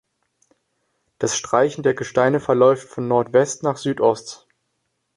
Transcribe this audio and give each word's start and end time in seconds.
Das 1.19 1.37
Streichen 1.37 1.83
der 1.83 1.93
Gesteine 1.93 2.39
verläuft 2.39 2.89
von 2.89 3.07
Nordwest 3.07 3.61
nach 3.61 3.77
Südost. 3.77 4.47